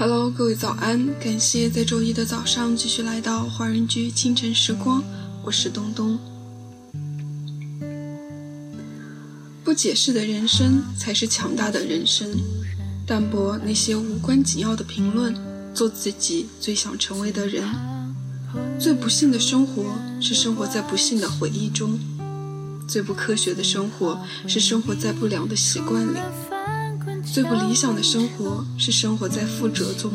[0.00, 1.14] Hello，各位早安！
[1.20, 5.04] 感谢在周一的早上继续来到华人居清晨时光，
[5.44, 6.18] 我是东东。
[9.62, 12.34] 不解释的人生才是强大的人生。
[13.06, 15.36] 淡泊那些无关紧要的评论，
[15.74, 17.62] 做自己最想成为的人。
[18.78, 22.00] 最不幸的生活是生活在不幸的回忆中，
[22.88, 26.18] 最不科学的生活是生活在不良的习惯里。
[27.32, 30.10] 最不理想的生活是生活在负折中，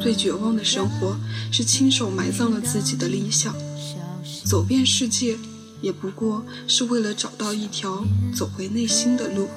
[0.00, 1.16] 最绝望的生活
[1.50, 3.52] 是亲手埋葬了自己的理想。
[4.44, 5.36] 走遍世界，
[5.80, 9.48] 也不过是为了找到一条走回内心的路。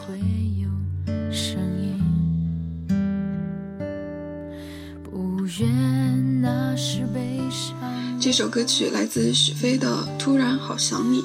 [8.20, 11.22] 这首歌曲来自许飞的《突然好想你》，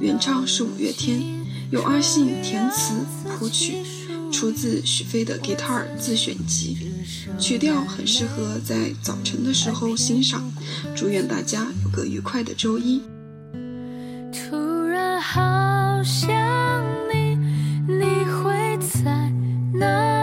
[0.00, 1.22] 原唱是五月天，
[1.70, 2.94] 由阿信填词
[3.38, 4.01] 谱曲。
[4.32, 6.90] 出自许飞的 Guitar 自选集，
[7.38, 10.50] 曲调很适合在早晨的时候欣赏。
[10.96, 13.02] 祝愿大家有个愉快的周一。
[14.32, 16.32] 突然好想
[17.12, 17.36] 你，
[17.86, 19.30] 你会在
[19.74, 20.22] 哪？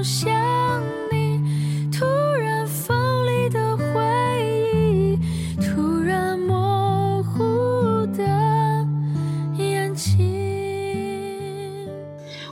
[0.00, 0.37] 想。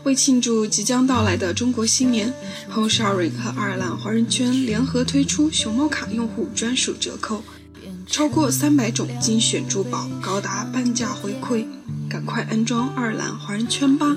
[0.06, 2.32] 为庆祝即将到来的中国新年
[2.72, 7.42] ，Home Sharing 和爱尔兰华人圈联合推出熊猫卡用户专属折扣，
[8.06, 11.66] 超过三百种精选珠宝，高达半价回馈，
[12.08, 14.16] 赶快安装爱尔兰华人圈吧！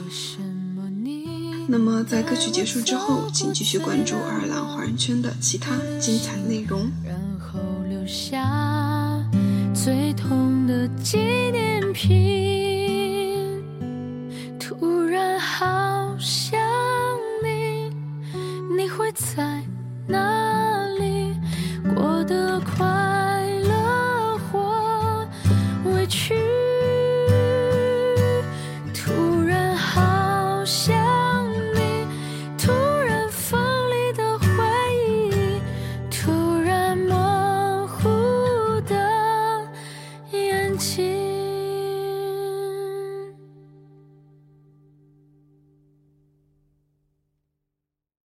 [1.68, 6.88] 那么在歌曲结束之后，请继续关注爱尔兰华人圈的其他精彩内容。
[7.04, 8.46] 然后留下
[9.74, 12.49] 最痛的纪念品。
[19.10, 19.64] 你在
[20.06, 20.69] 哪